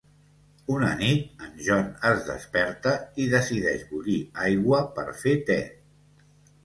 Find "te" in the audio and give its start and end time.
5.51-5.63